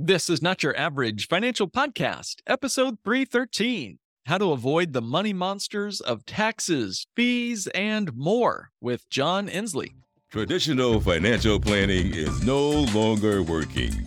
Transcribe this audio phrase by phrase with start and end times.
[0.00, 6.00] This is not your average financial podcast, episode 313 How to Avoid the Money Monsters
[6.00, 9.96] of Taxes, Fees, and More with John Ensley.
[10.30, 14.06] Traditional financial planning is no longer working.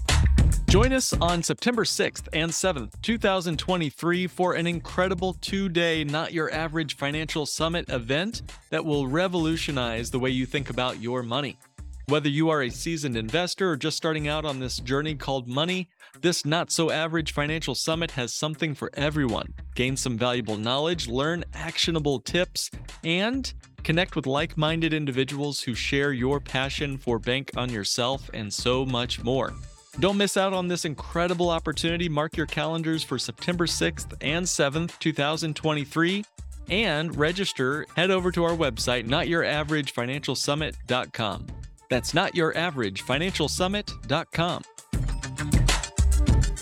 [0.71, 6.49] Join us on September 6th and 7th, 2023, for an incredible two day Not Your
[6.49, 11.57] Average Financial Summit event that will revolutionize the way you think about your money.
[12.05, 15.89] Whether you are a seasoned investor or just starting out on this journey called money,
[16.21, 19.53] this not so average financial summit has something for everyone.
[19.75, 22.71] Gain some valuable knowledge, learn actionable tips,
[23.03, 28.53] and connect with like minded individuals who share your passion for Bank on Yourself and
[28.53, 29.53] so much more.
[29.99, 32.07] Don't miss out on this incredible opportunity.
[32.07, 36.23] Mark your calendars for September 6th and 7th, 2023,
[36.69, 37.85] and register.
[37.97, 41.47] Head over to our website, notyouraveragefinancialsummit.com.
[41.89, 44.63] That's notyouraveragefinancialsummit.com.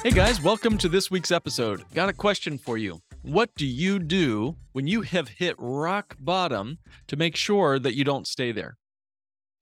[0.01, 1.83] Hey guys, welcome to this week's episode.
[1.93, 2.99] Got a question for you.
[3.21, 8.03] What do you do when you have hit rock bottom to make sure that you
[8.03, 8.77] don't stay there?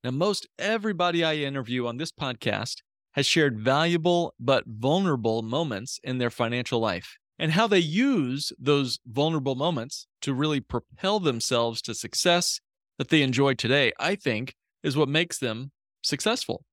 [0.03, 2.83] Now, most everybody I interview on this podcast
[3.17, 8.99] has shared valuable but vulnerable moments in their financial life and how they use those
[9.07, 12.61] vulnerable moments to really propel themselves to success
[12.99, 15.71] that they enjoy today, I think, is what makes them
[16.03, 16.63] successful.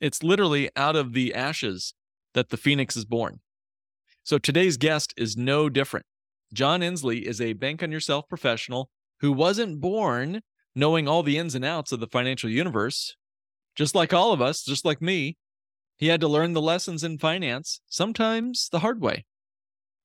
[0.00, 1.94] It's literally out of the ashes
[2.32, 3.40] that the phoenix is born.
[4.22, 6.06] So today's guest is no different.
[6.52, 8.88] John Ensley is a bank on yourself professional
[9.18, 10.42] who wasn't born
[10.76, 13.16] knowing all the ins and outs of the financial universe.
[13.74, 15.36] Just like all of us, just like me,
[15.98, 19.24] he had to learn the lessons in finance, sometimes the hard way.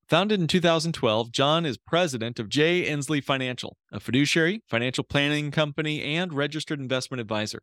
[0.08, 2.84] Founded in 2012, John is president of J.
[2.84, 7.62] Ensley Financial, a fiduciary, financial planning company, and registered investment advisor.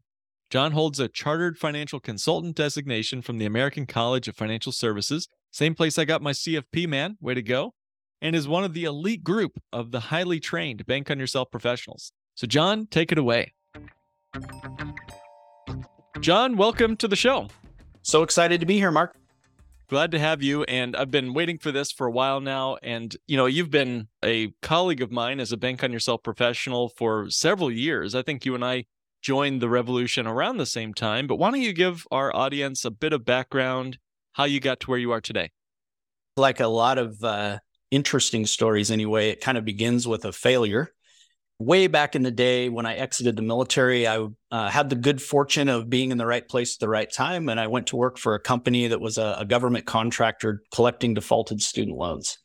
[0.50, 5.76] John holds a chartered financial consultant designation from the American College of Financial Services, same
[5.76, 7.74] place I got my CFP, man, way to go,
[8.22, 12.12] and is one of the elite group of the highly trained Bank on Yourself professionals.
[12.36, 13.54] So, John, take it away.
[16.22, 17.50] John, welcome to the show.
[18.04, 19.16] So excited to be here, Mark.
[19.88, 20.64] Glad to have you.
[20.64, 22.78] And I've been waiting for this for a while now.
[22.82, 26.90] And, you know, you've been a colleague of mine as a Bank on Yourself professional
[26.90, 28.16] for several years.
[28.16, 28.86] I think you and I
[29.22, 31.28] joined the revolution around the same time.
[31.28, 34.00] But why don't you give our audience a bit of background,
[34.34, 35.52] how you got to where you are today?
[36.38, 37.60] Like a lot of uh,
[37.92, 40.92] interesting stories, anyway, it kind of begins with a failure
[41.62, 45.22] way back in the day when I exited the military, I uh, had the good
[45.22, 47.50] fortune of being in the right place at the right time.
[47.50, 51.14] And I went to work for a company that was a, a government contractor collecting
[51.14, 52.38] defaulted student loans.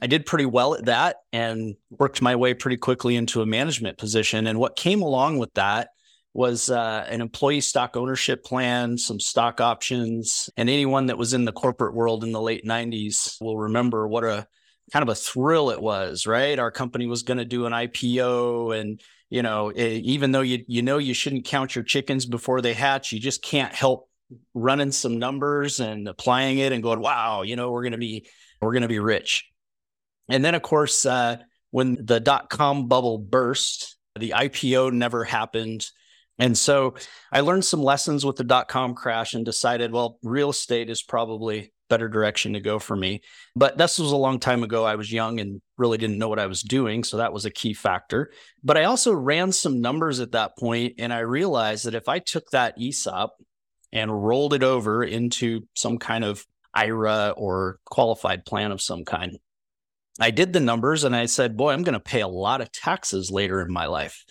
[0.00, 3.98] I did pretty well at that and worked my way pretty quickly into a management
[3.98, 4.46] position.
[4.46, 5.90] And what came along with that
[6.34, 10.50] was uh, an employee stock ownership plan, some stock options.
[10.56, 14.24] And anyone that was in the corporate world in the late 90s will remember what
[14.24, 14.46] a
[14.92, 16.58] kind of a thrill it was, right?
[16.58, 20.62] Our company was going to do an IPO and you know, it, even though you
[20.68, 24.10] you know you shouldn't count your chickens before they hatch, you just can't help
[24.52, 28.26] running some numbers and applying it and going, "Wow, you know, we're going to be
[28.60, 29.50] we're going to be rich."
[30.28, 31.38] And then of course, uh,
[31.70, 35.86] when the dot com bubble burst, the IPO never happened.
[36.38, 36.96] And so
[37.32, 41.02] I learned some lessons with the dot com crash and decided, well, real estate is
[41.02, 43.20] probably better direction to go for me.
[43.54, 44.82] But this was a long time ago.
[44.86, 47.04] I was young and really didn't know what I was doing.
[47.04, 48.32] So that was a key factor.
[48.64, 52.18] But I also ran some numbers at that point and I realized that if I
[52.18, 53.34] took that ESOP
[53.92, 59.36] and rolled it over into some kind of IRA or qualified plan of some kind,
[60.18, 62.72] I did the numbers and I said, boy, I'm going to pay a lot of
[62.72, 64.24] taxes later in my life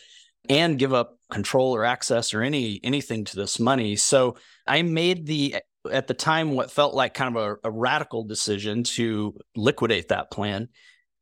[0.49, 3.95] and give up control or access or any anything to this money.
[3.97, 5.57] So I made the
[5.89, 10.31] at the time what felt like kind of a, a radical decision to liquidate that
[10.31, 10.69] plan.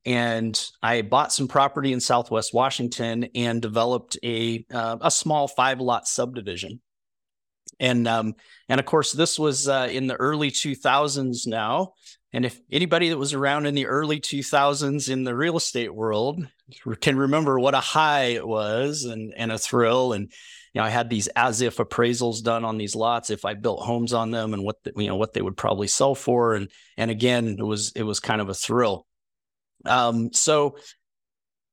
[0.05, 5.79] And I bought some property in Southwest Washington and developed a uh, a small five
[5.79, 6.81] lot subdivision.
[7.79, 8.35] And um,
[8.67, 11.93] and of course, this was uh, in the early 2000s now.
[12.31, 16.45] And if anybody that was around in the early 2000s in the real estate world
[17.01, 20.31] can remember what a high it was and and a thrill and
[20.73, 23.81] you know, I had these as if appraisals done on these lots if I built
[23.81, 26.69] homes on them and what the, you know what they would probably sell for, and
[26.97, 29.05] and again, it was it was kind of a thrill.
[29.85, 30.77] Um, so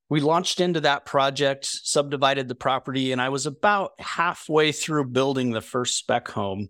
[0.09, 5.51] we launched into that project, subdivided the property, and I was about halfway through building
[5.51, 6.69] the first spec home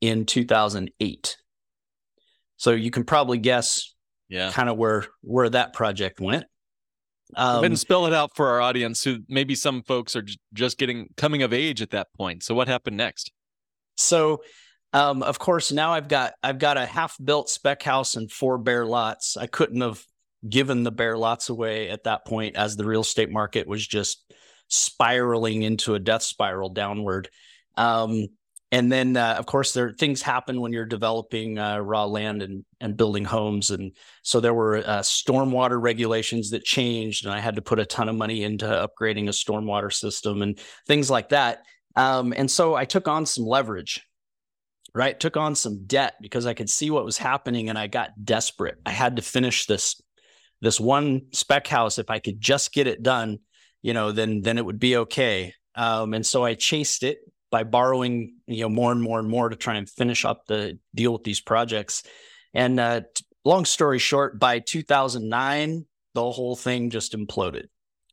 [0.00, 1.36] in 2008.
[2.56, 3.94] So you can probably guess
[4.28, 4.52] Yeah.
[4.52, 6.44] kind of where where that project went.
[7.36, 11.08] Um, and spell it out for our audience who maybe some folks are just getting
[11.16, 12.42] coming of age at that point.
[12.42, 13.30] So what happened next?
[13.96, 14.42] So,
[14.92, 18.58] um, of course, now I've got I've got a half built spec house and four
[18.58, 19.36] bare lots.
[19.36, 20.02] I couldn't have
[20.48, 24.32] given the bare lots away at that point, as the real estate market was just
[24.68, 27.28] spiraling into a death spiral downward.
[27.76, 28.28] Um,
[28.70, 32.64] and then, uh, of course, there things happen when you're developing uh, raw land and
[32.80, 33.92] and building homes, and
[34.22, 38.10] so there were uh, stormwater regulations that changed, and I had to put a ton
[38.10, 41.62] of money into upgrading a stormwater system and things like that.
[41.96, 44.06] Um, and so I took on some leverage,
[44.94, 45.18] right?
[45.18, 48.76] Took on some debt because I could see what was happening and I got desperate.
[48.84, 50.00] I had to finish this
[50.60, 51.98] this one spec house.
[51.98, 53.38] If I could just get it done,
[53.80, 55.54] you know, then then it would be okay.
[55.74, 57.18] Um, and so I chased it
[57.50, 60.78] by borrowing, you know, more and more and more to try and finish up the
[60.94, 62.02] deal with these projects.
[62.54, 63.02] And uh,
[63.44, 67.66] long story short, by 2009, the whole thing just imploded.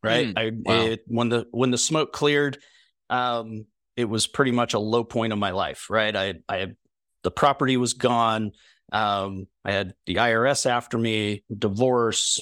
[0.03, 0.33] Right.
[0.35, 0.81] I wow.
[0.81, 2.59] it, when the when the smoke cleared,
[3.09, 3.65] um,
[3.97, 6.15] it was pretty much a low point of my life, right?
[6.15, 6.67] I, I,
[7.23, 8.51] the property was gone.
[8.91, 12.39] Um, I had the IRS after me, divorce,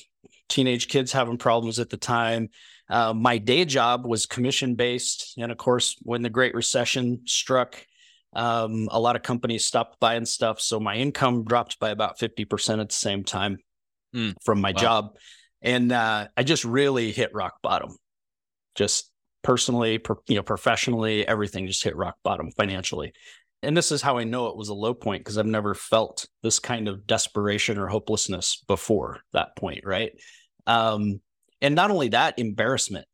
[0.50, 2.50] teenage kids having problems at the time.
[2.90, 7.86] Uh, my day job was commission based, and of course, when the Great Recession struck,
[8.34, 12.46] um, a lot of companies stopped buying stuff, so my income dropped by about fifty
[12.46, 13.58] percent at the same time
[14.14, 14.32] Hmm.
[14.44, 14.82] from my Wow.
[14.82, 15.16] job,
[15.62, 17.96] and uh, I just really hit rock bottom.
[18.76, 19.12] Just
[19.44, 23.14] personally, per, you know, professionally, everything just hit rock bottom financially.
[23.62, 26.28] And this is how I know it was a low point because I've never felt
[26.42, 30.12] this kind of desperation or hopelessness before that point, right?
[30.68, 31.22] Um,
[31.64, 33.08] and not only that, embarrassment.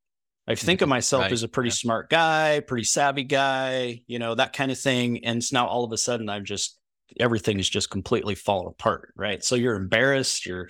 [0.48, 1.76] I think of myself Right, as a pretty yeah.
[1.76, 5.24] smart guy, pretty savvy guy, you know, that kind of thing.
[5.24, 6.78] And so now all of a sudden I'm just
[7.20, 9.44] everything is just completely fallen apart, right?
[9.44, 10.70] So you're embarrassed, your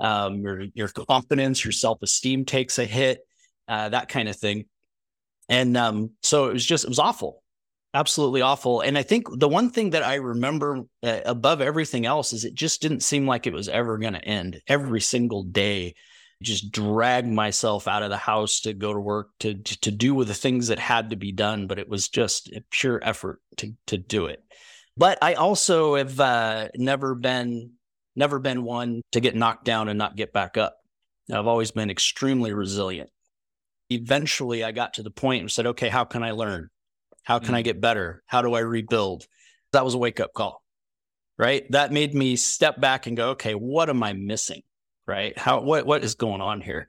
[0.00, 3.18] um, your your confidence, your self esteem takes a hit,
[3.66, 4.66] uh, that kind of thing.
[5.48, 7.42] And um, so it was just, it was awful,
[7.94, 8.80] absolutely awful.
[8.80, 12.54] And I think the one thing that I remember uh, above everything else is it
[12.54, 14.60] just didn't seem like it was ever going to end.
[14.68, 15.94] Every single day,
[16.42, 20.14] just dragged myself out of the house to go to work to, to to do
[20.14, 23.40] with the things that had to be done, but it was just a pure effort
[23.56, 24.42] to to do it.
[24.96, 27.72] But I also have uh, never been
[28.14, 30.76] never been one to get knocked down and not get back up.
[31.32, 33.10] I've always been extremely resilient
[33.90, 36.68] eventually I got to the point and said, okay, how can I learn?
[37.22, 38.22] How can I get better?
[38.26, 39.26] How do I rebuild?
[39.72, 40.62] That was a wake up call,
[41.38, 41.64] right?
[41.70, 44.62] That made me step back and go, okay, what am I missing?
[45.06, 45.36] Right?
[45.38, 46.88] How, what, what is going on here?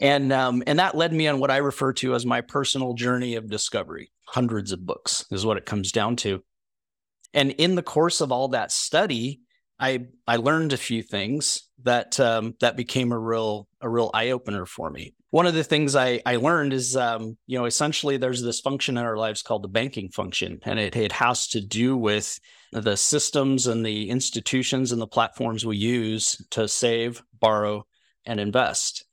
[0.00, 3.36] And, um, and that led me on what I refer to as my personal journey
[3.36, 4.10] of discovery.
[4.26, 6.42] Hundreds of books is what it comes down to.
[7.32, 9.40] And in the course of all that study,
[9.78, 14.30] I I learned a few things that um, that became a real a real eye
[14.30, 15.14] opener for me.
[15.30, 18.96] One of the things I I learned is um, you know essentially there's this function
[18.96, 22.38] in our lives called the banking function, and it it has to do with
[22.72, 27.86] the systems and the institutions and the platforms we use to save, borrow,
[28.24, 29.04] and invest,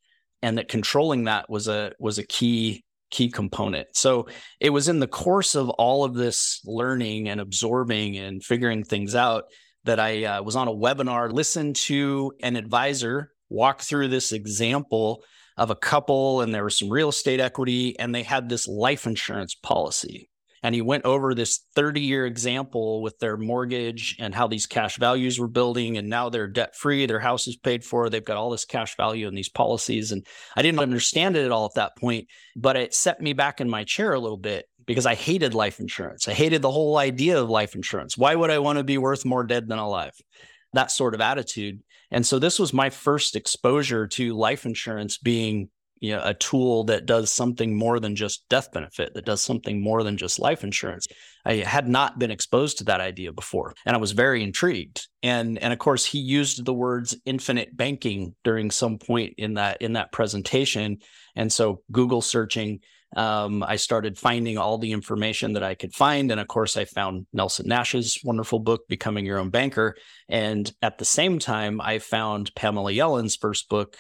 [0.41, 3.89] and that controlling that was a was a key key component.
[3.93, 4.27] So
[4.59, 9.15] it was in the course of all of this learning and absorbing and figuring things
[9.15, 9.45] out
[9.85, 15.23] that I uh, was on a webinar, listened to an advisor walk through this example
[15.57, 19.05] of a couple, and there was some real estate equity, and they had this life
[19.05, 20.29] insurance policy.
[20.63, 24.97] And he went over this 30 year example with their mortgage and how these cash
[24.97, 25.97] values were building.
[25.97, 28.95] And now they're debt free, their house is paid for, they've got all this cash
[28.95, 30.11] value in these policies.
[30.11, 33.59] And I didn't understand it at all at that point, but it set me back
[33.59, 36.27] in my chair a little bit because I hated life insurance.
[36.27, 38.17] I hated the whole idea of life insurance.
[38.17, 40.13] Why would I want to be worth more dead than alive?
[40.73, 41.81] That sort of attitude.
[42.11, 45.69] And so this was my first exposure to life insurance being
[46.01, 49.81] you know, a tool that does something more than just death benefit, that does something
[49.81, 51.07] more than just life insurance.
[51.45, 55.07] I had not been exposed to that idea before, and I was very intrigued.
[55.21, 59.81] And and of course, he used the words infinite banking during some point in that
[59.81, 60.97] in that presentation.
[61.35, 62.79] And so Google searching,
[63.15, 66.31] um, I started finding all the information that I could find.
[66.31, 69.95] And of course, I found Nelson Nash's wonderful book, Becoming Your Own Banker.
[70.29, 73.97] And at the same time, I found Pamela Yellen's first book,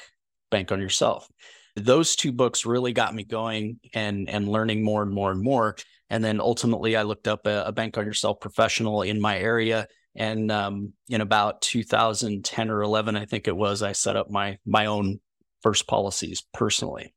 [0.49, 1.27] Bank on Yourself.
[1.75, 5.75] Those two books really got me going and and learning more and more and more.
[6.09, 9.87] And then ultimately, I looked up a, a Bank on Yourself professional in my area
[10.15, 14.57] And um, in about 2010 or 11, I think it was, I set up my
[14.65, 15.19] my own
[15.61, 17.13] first policies personally.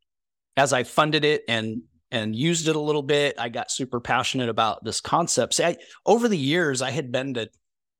[0.56, 4.48] As I funded it and and used it a little bit, I got super passionate
[4.48, 5.54] about this concept.
[5.54, 7.48] See, I, over the years, I had been to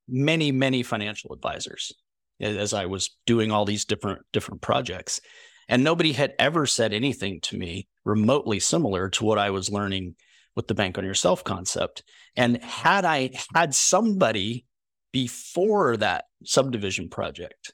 [0.07, 1.93] many, many financial advisors
[2.41, 5.21] as I was doing all these different different projects,
[5.69, 10.15] and nobody had ever said anything to me remotely similar to what I was learning
[10.55, 12.03] with the bank on yourself concept.
[12.37, 14.67] And had I had somebody
[15.13, 17.73] before that subdivision project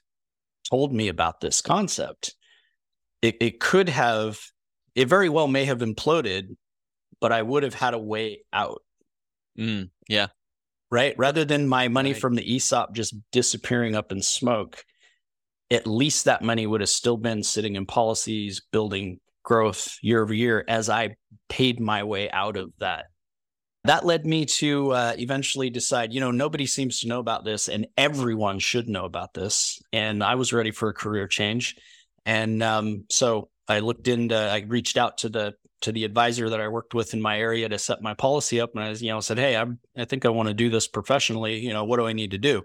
[0.69, 2.35] told me about this concept,
[3.21, 4.39] it, it could have,
[4.95, 6.55] it very well may have imploded,
[7.19, 8.81] but I would have had a way out.
[9.57, 10.27] Mm, yeah.
[10.89, 11.15] Right.
[11.17, 12.21] Rather than my money Right.
[12.21, 14.83] from the ESOP just disappearing up in smoke,
[15.69, 20.33] at least that money would have still been sitting in policies, building growth year over
[20.33, 21.15] year as I
[21.47, 23.05] paid my way out of that
[23.83, 27.67] that led me to uh, eventually decide, you know, nobody seems to know about this
[27.67, 29.81] and everyone should know about this.
[29.91, 31.77] And I was ready for a career change.
[32.25, 36.61] And um, so I looked into, I reached out to the, to the advisor that
[36.61, 38.75] I worked with in my area to set my policy up.
[38.75, 41.59] And I, you know, said, Hey, I'm, I think I want to do this professionally.
[41.59, 42.63] You know, what do I need to do?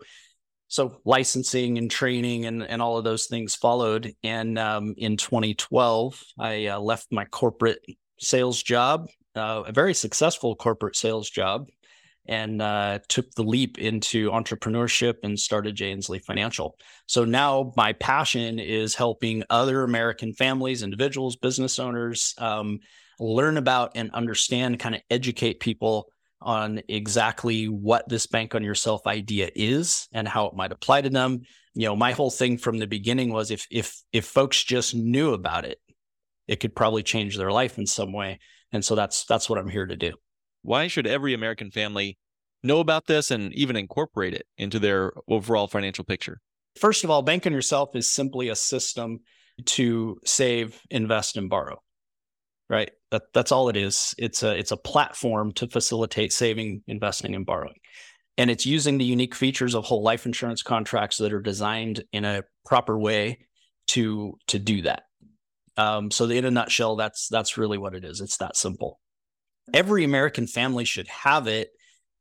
[0.69, 4.13] So licensing and training and, and all of those things followed.
[4.23, 7.85] And um, in 2012, I uh, left my corporate
[8.19, 11.69] sales job uh, a very successful corporate sales job
[12.29, 16.77] and uh, took the leap into entrepreneurship and started Jay Ensley Financial.
[17.07, 22.81] So now my passion is helping other American families, individuals, business owners um,
[23.19, 26.09] learn about and understand, kind of educate people
[26.41, 31.11] on exactly what this bank on yourself idea is and how it might apply to
[31.11, 31.43] them.
[31.75, 35.33] You know, my whole thing from the beginning was if if if folks just knew
[35.33, 35.79] about it,
[36.47, 38.39] it could probably change their life in some way.
[38.73, 40.13] And so that's that's what I'm here to do.
[40.67, 42.19] Why should every American family
[42.65, 46.41] know about this and even incorporate it into their overall financial picture?
[46.81, 49.21] First of all, Bank on Yourself is simply a system
[49.65, 51.81] to save, invest, and borrow.
[52.69, 52.91] Right?
[53.13, 54.13] That, that's all it is.
[54.19, 57.79] It's a it's a platform to facilitate saving, investing, and borrowing.
[58.37, 62.25] And it's using the unique features of whole life insurance contracts that are designed in
[62.25, 63.39] a proper way
[63.89, 65.05] to to do that.
[65.77, 68.21] Um, so in a nutshell, that's that's really what it is.
[68.21, 68.99] It's that simple.
[69.73, 71.71] Every American family should have it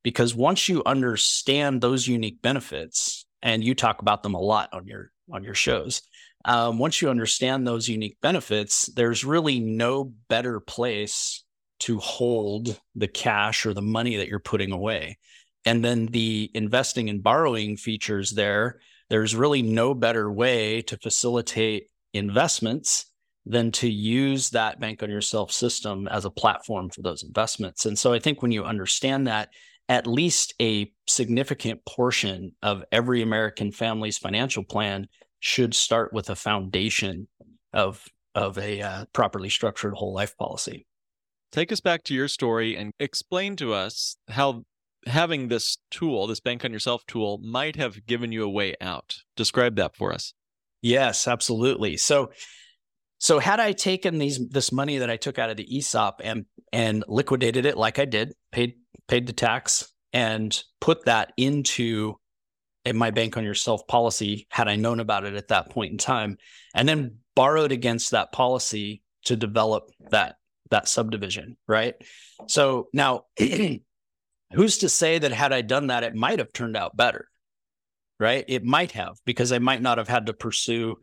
[0.04, 4.88] because once you understand those unique benefits, and you talk about them a lot on
[4.88, 6.02] your on your shows,
[6.44, 11.44] um, once you understand those unique benefits, there's really no better place
[11.80, 15.18] to hold the cash or the money that you're putting away.
[15.66, 21.90] And then the investing and borrowing features there, there's really no better way to facilitate
[22.14, 23.06] investments
[23.46, 27.86] than to use that bank on yourself system as a platform for those investments.
[27.86, 29.50] And so I think when you understand that,
[29.88, 35.08] at least a significant portion of every American family's financial plan
[35.40, 37.28] should start with a foundation
[37.74, 40.86] of of a uh, properly structured whole life policy.
[41.54, 44.66] Take us back to your story and explain to us how
[45.06, 49.16] having this tool, this bank on yourself tool, might have given you a way out.
[49.38, 50.34] Describe that for us.
[50.82, 51.96] Yes, absolutely.
[51.96, 52.32] So
[53.20, 56.46] so had I taken these this money that I took out of the ESOP and
[56.72, 58.76] and liquidated it like I did, paid
[59.08, 62.16] paid the tax and put that into
[62.86, 65.98] in my bank on yourself policy had I known about it at that point in
[65.98, 66.38] time
[66.74, 70.36] and then borrowed against that policy to develop that
[70.72, 71.96] that subdivision, right?
[72.48, 73.26] So now
[74.54, 77.28] who's to say that had I done that it might have turned out better?
[78.20, 78.46] Right?
[78.48, 80.98] It might have because I might not have had to pursue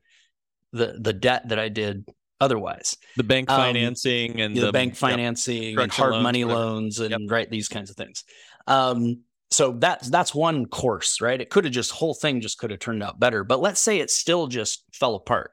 [0.73, 2.09] the the debt that I did
[2.41, 2.97] otherwise.
[3.17, 4.97] The bank Um, financing and the, the, bank yep.
[4.99, 7.21] financing and hard loans, money loans and Yep.
[7.31, 8.25] right these kinds of things.
[8.67, 11.41] Um, so that's that's one course, right?
[11.41, 14.01] It could have just whole thing just could have turned out better, but let's say
[14.01, 15.51] it still just fell apart,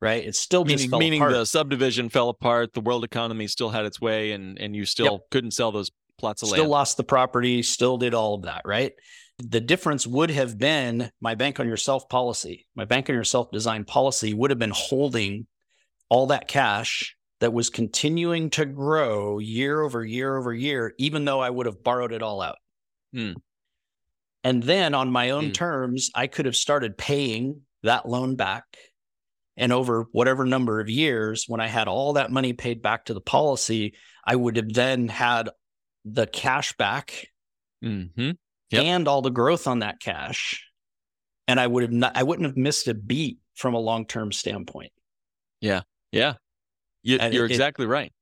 [0.00, 0.24] right?
[0.24, 1.32] It still just Meaning, meaning apart.
[1.34, 5.26] the subdivision fell apart, the world economy still had its way, and and you still
[5.30, 6.62] couldn't sell those plots of still land.
[6.62, 8.92] Still lost the property, still did all of that, right?
[9.44, 12.68] The difference would have been my bank on yourself policy.
[12.76, 15.46] My bank on yourself design policy would have been holding
[16.08, 21.40] all that cash that was continuing to grow year over year over year, even though
[21.40, 22.58] I would have borrowed it all out.
[23.12, 23.32] Hmm.
[24.44, 25.50] And then on my own Hmm.
[25.50, 28.64] terms, I could have started paying that loan back.
[29.56, 33.14] And over whatever number of years, when I had all that money paid back to
[33.14, 33.94] the policy,
[34.24, 35.50] I would have then had
[36.04, 37.28] the cash back
[37.82, 38.32] hmm
[38.72, 38.84] Yep.
[38.84, 40.66] and all the growth on that cash.
[41.48, 44.32] And I would have not, I wouldn't have missed a beat from a long term
[44.32, 44.92] standpoint.
[45.60, 46.34] Yeah, Yeah.
[47.02, 48.12] you, it- exactly right.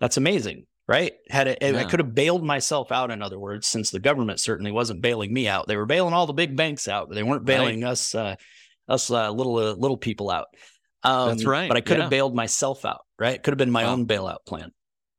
[0.00, 0.66] That's amazing.
[0.88, 1.14] right?
[1.28, 3.10] Had it, I could have bailed myself out.
[3.10, 6.26] In other words, since the government certainly wasn't bailing me out, they were bailing all
[6.26, 7.58] the big banks out, but they weren't Right.
[7.58, 8.36] bailing us, uh,
[8.88, 10.46] us uh, little uh, little people out.
[11.02, 12.02] Um, That's right, But I could yeah.
[12.04, 13.42] have bailed myself out, right?
[13.42, 13.94] Could have been my Wow.
[13.94, 14.70] own bailout plan.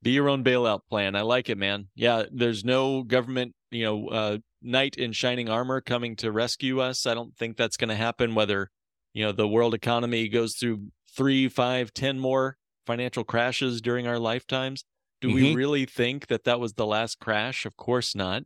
[0.03, 1.15] Be your own bailout plan.
[1.15, 1.87] I like it, man.
[1.95, 7.05] Yeah, there's no government, you know, uh, knight in shining armor coming to rescue us.
[7.05, 8.35] I don't think that's going to happen.
[8.35, 8.69] Whether
[9.13, 14.19] you know the world economy goes through three, five, ten more financial crashes during our
[14.19, 14.85] lifetimes.
[15.21, 15.55] Do we Mhm.
[15.55, 17.65] really think that that was the last crash?
[17.65, 18.43] Of course not.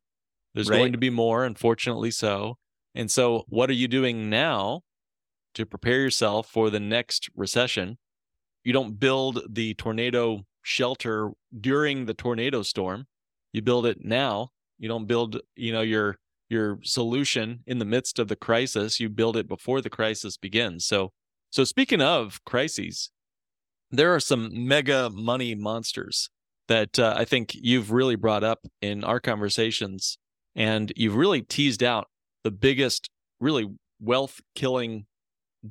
[0.53, 0.77] There's Right.
[0.79, 2.57] going to be more, unfortunately so.
[2.95, 4.83] And so, what are you doing now
[5.55, 7.97] to prepare yourself for the next recession?
[8.63, 13.07] You don't build the tornado shelter during the tornado storm.
[13.53, 14.51] You build it now.
[14.81, 16.17] You don't build, you know, your
[16.49, 18.99] your solution in the midst of the crisis.
[18.99, 20.85] You build it before the crisis begins.
[20.85, 21.13] So,
[21.51, 23.11] so speaking of crises,
[23.91, 26.29] there are some mega money monsters
[26.67, 30.17] that uh, I think you've really brought up in our conversations,
[30.55, 32.07] and you've really teased out
[32.43, 33.09] the biggest,
[33.39, 33.67] really
[33.99, 35.05] wealth killing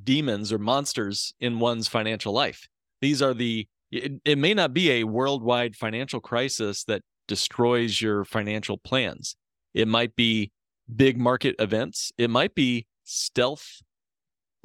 [0.03, 2.69] demons or monsters in one's financial life.
[3.01, 7.01] These are the, it, it may not be a worldwide financial crisis that
[7.31, 9.37] destroys your financial plans.
[9.73, 10.51] It might be
[10.93, 12.11] big market events.
[12.17, 13.81] It might be stealth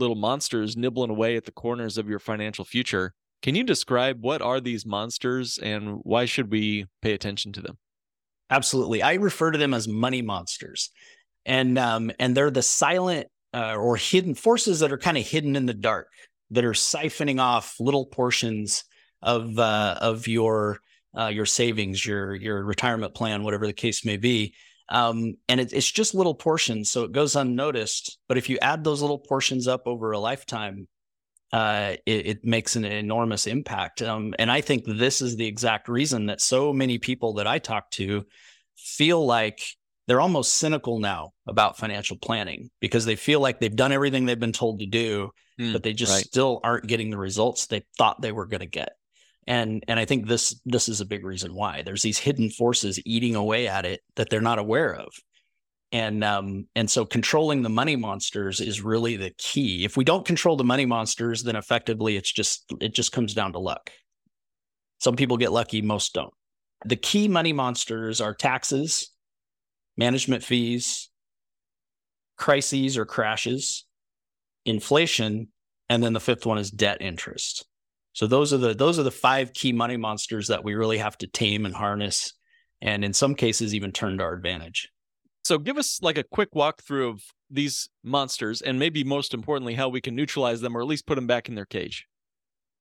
[0.01, 3.15] little monsters nibbling away at the corners of your financial future.
[3.41, 7.79] Can you describe what are these monsters and why should we pay attention to them?
[8.51, 9.01] Absolutely.
[9.01, 10.91] I refer to them as money monsters.
[11.45, 15.55] And um, and they're the silent uh, or hidden forces that are kind of hidden
[15.55, 16.09] in the dark
[16.51, 18.83] that are siphoning off little portions
[19.23, 20.81] of uh, of your
[21.19, 24.55] uh, your savings, your your retirement plan, whatever the case may be.
[24.89, 28.19] Um, and it, it's just little portions, so it goes unnoticed.
[28.29, 30.87] But if you add those little portions up over a lifetime,
[31.53, 34.03] uh, it, it makes an enormous impact.
[34.03, 37.59] Um, and I think this is the exact reason that so many people that I
[37.59, 38.27] talk to
[38.77, 39.61] feel like
[40.07, 44.39] they're almost cynical now about financial planning because they feel like they've done everything they've
[44.39, 46.25] been told to do, Hmm, but they just right.
[46.25, 48.93] still aren't getting the results they thought they were going to get.
[49.47, 53.01] And and I think this this is a big reason why there's these hidden forces
[53.05, 55.09] eating away at it that they're not aware of.
[55.93, 59.85] And um and so controlling the money monsters is really the key.
[59.85, 63.53] If we don't control the money monsters, then effectively it's just it just comes down
[63.53, 63.91] to luck.
[64.99, 66.33] Some people get lucky, most don't.
[66.85, 69.11] The key money monsters are taxes,
[69.97, 71.09] management fees,
[72.37, 73.87] crises or crashes,
[74.65, 75.49] inflation,
[75.89, 77.65] and then the fifth one is debt interest.
[78.17, 81.19] So those are the those are the five key money monsters that we really have
[81.19, 82.33] to tame and harness
[82.81, 84.89] and in some cases even turn to our advantage.
[85.45, 89.91] So give us like a quick walkthrough of these monsters and maybe most importantly how
[89.91, 92.07] we can neutralize them or at least put them back in their cage.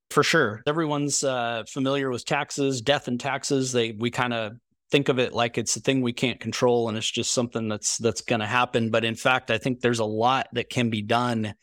[0.09, 0.63] For sure.
[0.67, 3.73] Everyone's uh, familiar with taxes, death and taxes.
[3.73, 4.53] They we kind of
[4.89, 7.97] think of it like it's a thing we can't control and it's just something that's
[7.97, 8.89] that's going to happen.
[8.89, 11.55] But in fact, I think there's a lot that can be done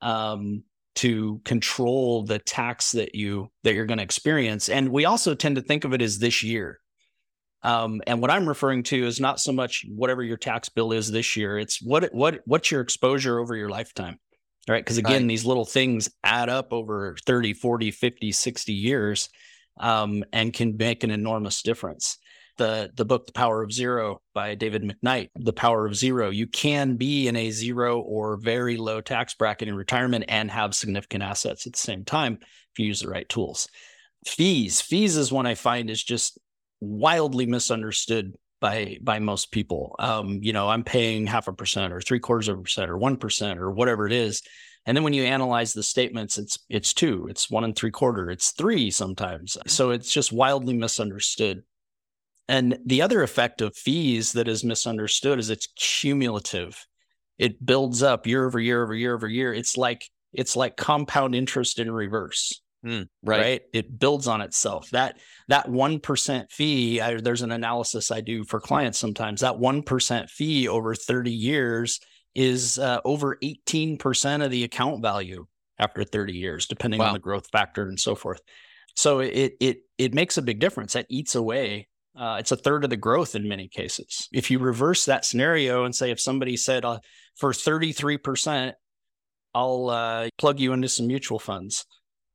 [0.00, 0.62] um,
[0.98, 4.68] to control the tax that you that you're going to experience.
[4.68, 6.80] And we also tend to think of it as this year.
[7.62, 11.10] Um, and what I'm referring to is not so much whatever your tax bill is
[11.10, 11.58] this year.
[11.58, 14.18] It's what what what's your exposure over your lifetime
[14.68, 15.28] right because again Right.
[15.28, 19.28] these little things add up over 30 40 50 60 years
[19.80, 22.18] um, and can make an enormous difference
[22.58, 26.46] the the book the power of zero by david mcknight the power of zero you
[26.46, 31.22] can be in a zero or very low tax bracket in retirement and have significant
[31.22, 33.68] assets at the same time if you use the right tools
[34.26, 36.38] fees fees is one i find is just
[36.80, 39.94] wildly misunderstood by by most people.
[39.98, 42.98] Um, you know, I'm paying half a percent or three quarters of a percent or
[42.98, 44.42] one percent or whatever it is.
[44.86, 48.30] And then when you analyze the statements, it's it's two, it's one and three quarter,
[48.30, 49.56] it's three sometimes.
[49.66, 51.62] So it's just wildly misunderstood.
[52.48, 56.86] And the other effect of fees that is misunderstood is it's cumulative.
[57.38, 59.52] It builds up year over year over year over year.
[59.52, 63.62] It's like it's like compound interest in reverse Hmm, right.
[63.72, 64.88] It builds on itself.
[64.90, 67.00] That that one percent fee.
[67.00, 69.40] I, there's an analysis I do for clients sometimes.
[69.40, 71.98] That one percent fee over 30 years
[72.36, 75.46] is uh, over 18 percent of the account value
[75.78, 77.08] after 30 years, depending Wow.
[77.08, 78.40] on the growth factor and so forth.
[78.94, 80.92] So it it it makes a big difference.
[80.92, 81.88] That eats away.
[82.18, 84.28] Uh, it's a third of the growth in many cases.
[84.32, 86.98] If you reverse that scenario and say if somebody said uh,
[87.36, 88.74] for 33 percent,
[89.54, 91.86] I'll uh, plug you into some mutual funds.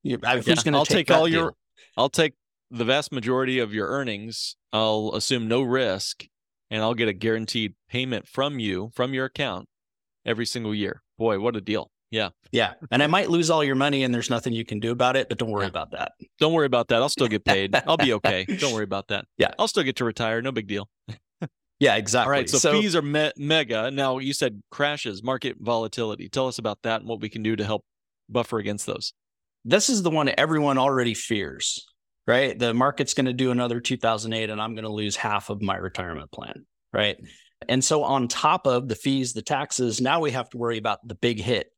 [0.03, 1.53] You- I- Yeah, I'll take, take all that your?
[1.97, 2.33] I'll take
[2.71, 4.55] the vast majority of your earnings.
[4.71, 6.25] I'll assume no risk
[6.71, 9.67] and I'll get a guaranteed payment from you from your account
[10.25, 11.03] every single year.
[11.19, 11.91] Boy, what a deal.
[12.13, 12.29] Yeah.
[12.51, 12.73] Yeah.
[12.91, 15.29] And I might lose all your money and there's nothing you can do about it,
[15.29, 15.69] but don't worry Yeah.
[15.69, 16.11] about that.
[16.39, 17.01] Don't worry about that.
[17.01, 17.75] I'll still get paid.
[17.87, 18.45] I'll be okay.
[18.45, 19.25] Don't worry about that.
[19.39, 19.49] Yeah.
[19.57, 20.39] I'll still get to retire.
[20.41, 20.87] No big deal.
[21.79, 22.25] Yeah, exactly.
[22.27, 22.47] All right.
[22.49, 23.89] So, fees are me- mega.
[23.89, 26.29] Now you said crashes, market volatility.
[26.29, 27.83] Tell us about that and what we can do to help
[28.29, 29.11] buffer against those.
[29.65, 31.85] this is the one everyone already fears,
[32.27, 32.57] right?
[32.57, 35.75] The market's going to do another 2008 and I'm going to lose half of my
[35.77, 37.17] retirement plan, right?
[37.67, 41.05] And so on top of the fees, the taxes, now we have to worry about
[41.07, 41.72] the big hit,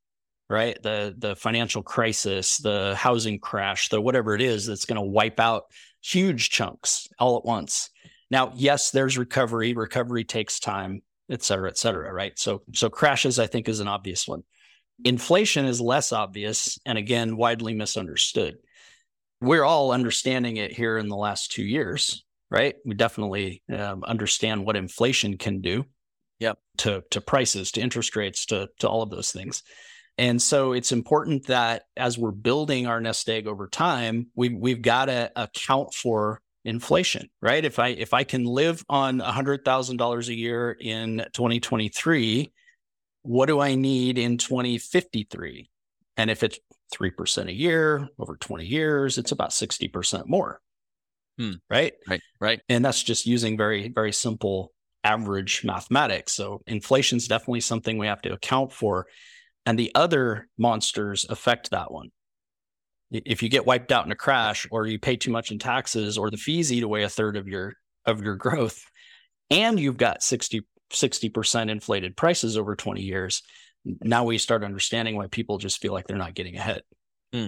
[0.50, 0.82] right?
[0.82, 5.40] The the financial crisis, the housing crash, the whatever it is that's going to wipe
[5.40, 5.64] out
[6.04, 7.90] huge chunks all at once.
[8.30, 9.74] Now, yes, there's recovery.
[9.74, 12.38] Recovery takes time, et cetera, et cetera, right?
[12.38, 14.44] So so crashes, I think, is an obvious one.
[15.04, 18.56] Inflation is less obvious and again, widely misunderstood.
[19.42, 22.76] We're all understanding it here in the last two years, right?
[22.86, 25.86] We definitely um, understand what inflation can do.
[26.40, 26.60] Yep.
[26.78, 29.64] To to prices, to interest rates, to to all of those things.
[30.18, 34.82] And so it's important that as we're building our nest egg over time, we we've
[34.82, 37.64] got to account for inflation, right?
[37.64, 42.52] If I if I can live on $100,000 a year in 2023,
[43.24, 45.70] what do I need in 2053?
[46.18, 46.60] And if it's
[46.94, 50.62] 3% a year over 20 years, it's about 60% more.
[51.38, 51.54] Hmm.
[51.70, 51.94] Right?
[52.08, 52.22] Right.
[52.40, 52.62] Right.
[52.70, 54.72] And that's just using very, very simple
[55.04, 56.34] average mathematics.
[56.34, 59.08] So inflation is definitely something we have to account for.
[59.66, 62.10] And the other monsters affect that one.
[63.12, 66.18] If you get wiped out in a crash or you pay too much in taxes
[66.18, 67.74] or the fees eat away a third of your
[68.06, 68.84] of your growth
[69.50, 73.42] and you've got 60 60% inflated prices over 20 years,
[74.02, 76.82] now we start understanding why people just feel like they're not getting ahead.
[77.34, 77.48] Hmm.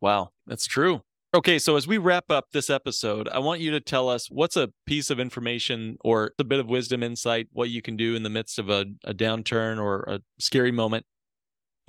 [0.00, 1.02] Wow, that's true.
[1.34, 4.56] Okay, so as we wrap up this episode, I want you to tell us what's
[4.56, 8.22] a piece of information or a bit of wisdom, insight, what you can do in
[8.22, 11.04] the midst of a, a downturn or a scary moment.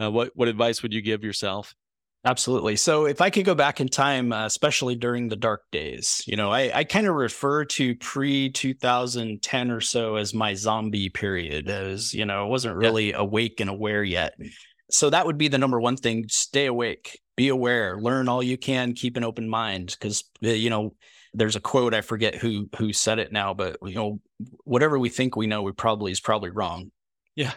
[0.02, 1.74] Uh, what what advice would you give yourself?
[2.26, 2.76] Absolutely.
[2.76, 6.36] So if I could go back in time, uh, especially during the dark days, you
[6.36, 11.70] know, I, I kind of refer to pre 2010 or so as my zombie period,
[11.70, 12.88] as, you know, I wasn't Yeah.
[12.88, 14.34] really awake and aware yet.
[14.92, 16.26] So that would be the number one thing.
[16.28, 19.96] Stay awake, be aware, learn all you can, keep an open mind.
[20.02, 20.96] Cause, uh, you know,
[21.34, 24.20] there's a quote, I forget who, who said it now, but, you know,
[24.66, 26.92] whatever we think we know, we probably is probably wrong.
[27.36, 27.54] Yeah.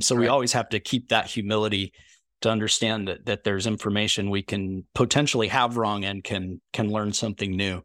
[0.00, 1.92] So we always have to keep that humility
[2.40, 7.12] to understand that that there's information we can potentially have wrong and can can learn
[7.12, 7.82] something new.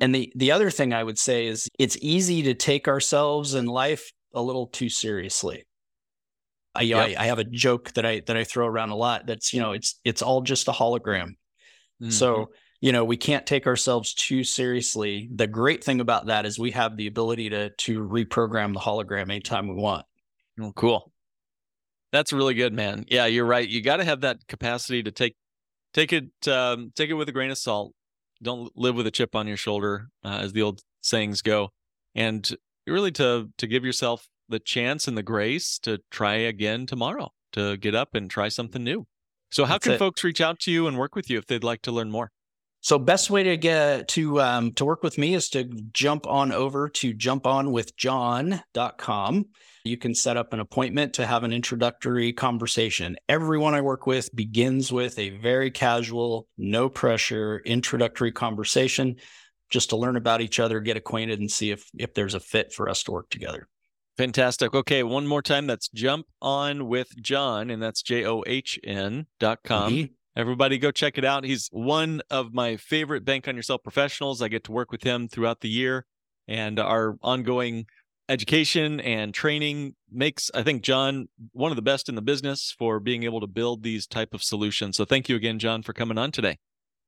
[0.00, 3.66] And the the other thing I would say is it's easy to take ourselves in
[3.66, 5.64] life a little too seriously.
[6.74, 6.98] I, Yep.
[6.98, 9.26] I, I have a joke that I that I throw around a lot.
[9.26, 11.30] That's you know it's it's all just a hologram.
[12.02, 12.12] Mhm.
[12.12, 15.28] So you know we can't take ourselves too seriously.
[15.34, 19.30] The great thing about that is we have the ability to to reprogram the hologram
[19.30, 20.04] anytime we want.
[20.60, 21.12] Oh, cool.
[22.12, 23.04] That's really good, man.
[23.08, 23.68] Yeah, you're right.
[23.68, 25.34] You got to have that capacity to take
[25.92, 27.92] take it um, take it with a grain of salt.
[28.42, 31.70] Don't live with a chip on your shoulder, uh, as the old sayings go,
[32.14, 37.30] and really to to give yourself the chance and the grace to try again tomorrow,
[37.52, 39.06] to get up and try something new.
[39.50, 39.98] So, how That's can it.
[39.98, 42.30] folks reach out to you and work with you if they'd like to learn more?
[42.86, 46.52] So best way to get to um, to work with me is to jump on
[46.52, 49.46] over to jumponwithjohn.com.
[49.82, 53.16] You can set up an appointment to have an introductory conversation.
[53.28, 59.16] Everyone I work with begins with a very casual, no pressure introductory conversation
[59.68, 62.72] just to learn about each other, get acquainted and see if if there's a fit
[62.72, 63.66] for us to work together.
[64.16, 64.74] Fantastic.
[64.74, 65.66] Okay, one more time.
[65.66, 69.92] That's jump on with John, and that's J O H N dot com.
[69.92, 70.10] Mhm.
[70.36, 71.44] Everybody go check it out.
[71.44, 74.42] He's one of my favorite Bank on Yourself professionals.
[74.42, 76.04] I get to work with him throughout the year
[76.46, 77.86] and our ongoing
[78.28, 83.00] education and training makes I think John one of the best in the business for
[83.00, 84.96] being able to build these type of solutions.
[84.96, 86.58] So thank you again John for coming on today.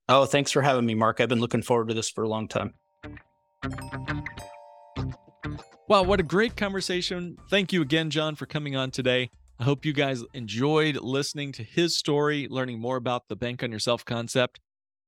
[0.09, 1.21] Oh, thanks for having me, Mark.
[1.21, 2.73] I've been looking forward to this for a long time.
[5.87, 7.37] Wow, what a great conversation.
[7.51, 9.31] Thank you again John for coming on today.
[9.61, 13.73] I hope you guys enjoyed listening to his story, learning more about the bank on
[13.73, 14.61] yourself concept.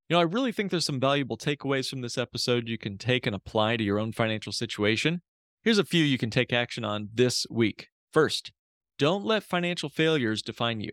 [0.09, 3.29] You know, I really think there's some valuable takeaways from this episode you can take
[3.29, 5.23] and apply to your own financial situation.
[5.63, 7.91] Here's a few you can take action on this week.
[8.13, 8.51] First,
[8.99, 10.91] don't let financial failures define you.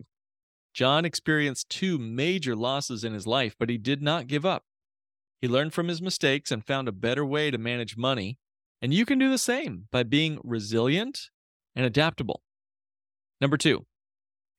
[0.76, 4.66] John experienced two major losses in his life, but he did not give up.
[5.42, 8.38] He learned from his mistakes and found a better way to manage money.
[8.84, 11.32] And you can do the same by being resilient
[11.76, 12.44] and adaptable.
[13.40, 13.86] Number two,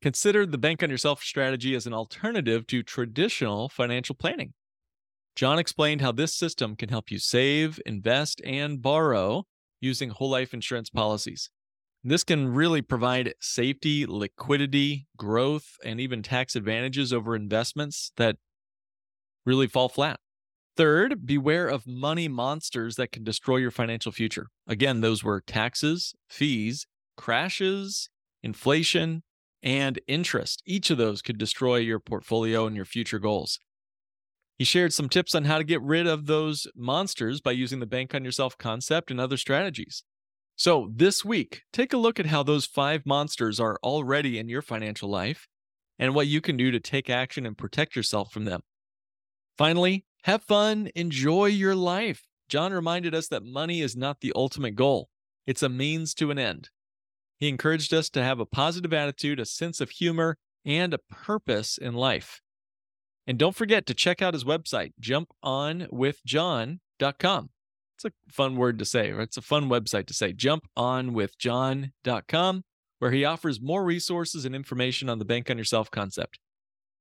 [0.03, 4.55] consider the bank on yourself strategy as an alternative to traditional financial planning.
[5.35, 9.45] John explained how this system can help you save, invest, and borrow
[9.81, 11.51] using whole life insurance policies.
[12.05, 18.37] This can really provide safety, liquidity, growth, and even tax advantages over investments that
[19.45, 20.21] really fall flat.
[20.77, 24.47] Third, beware of money monsters that can destroy your financial future.
[24.69, 26.87] Again, those were taxes, fees,
[27.17, 28.11] crashes,
[28.49, 29.23] inflation,
[29.63, 30.63] and interest.
[30.65, 33.61] Each of those could destroy your portfolio and your future goals.
[34.57, 37.87] He shared some tips on how to get rid of those monsters by using the
[37.87, 40.03] bank on yourself concept and other strategies.
[40.57, 44.63] So, this week, take a look at how those five monsters are already in your
[44.63, 45.47] financial life
[45.99, 48.63] and what you can do to take action and protect yourself from them.
[49.59, 52.23] Finally, have fun, enjoy your life.
[52.49, 55.11] John reminded us that money is not the ultimate goal,
[55.47, 56.71] it's a means to an end.
[57.39, 61.79] He encouraged us to have a positive attitude, a sense of humor, and a purpose
[61.79, 62.41] in life.
[63.27, 67.51] And don't forget to check out his website, jumponwithjohn.com.
[67.97, 72.65] It's a fun word to say, or it's a fun website to say, jumponwithjohn.com,
[72.99, 76.39] where he offers more resources and information on the bank on yourself concept.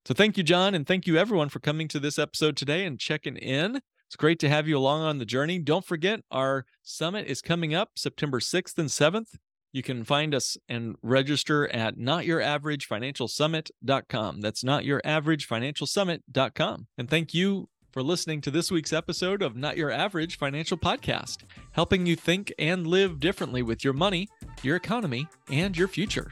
[0.05, 2.99] So thank you, John, and thank you everyone for coming to this episode today and
[2.99, 3.81] checking in.
[4.07, 5.59] It's great to have you along on the journey.
[5.59, 9.35] Don't forget, our summit is coming up September 6th and 7th.
[9.77, 14.41] You can find us and register at notyouraveragefinancialsummit.com.
[14.41, 16.87] That's notyouraveragefinancialsummit.com.
[16.97, 21.43] And thank you for listening to this week's episode of Not Your Average Financial Podcast,
[21.73, 24.27] helping you think and live differently with your money,
[24.63, 26.31] your economy, and your future.